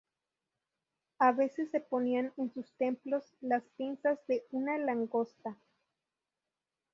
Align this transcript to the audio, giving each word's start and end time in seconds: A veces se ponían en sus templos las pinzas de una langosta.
A 1.19 1.31
veces 1.31 1.69
se 1.69 1.79
ponían 1.79 2.33
en 2.37 2.51
sus 2.51 2.71
templos 2.79 3.23
las 3.39 3.61
pinzas 3.77 4.17
de 4.25 4.43
una 4.49 4.75
langosta. 4.79 5.59